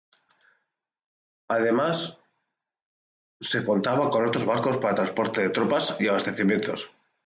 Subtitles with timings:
[1.47, 2.17] Además
[3.39, 6.89] se contaba con otros barcos para transporte de tropas y abastecimientos.